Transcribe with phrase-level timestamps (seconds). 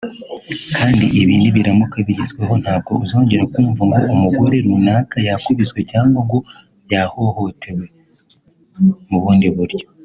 [0.75, 6.37] kandi ibi nibiramuka bigezweho ntabwo uzongera kumva ngo umugore runaka yakubiswe cyangwa ngo
[6.91, 7.85] yahohotewe
[9.09, 9.85] mu bundi buryo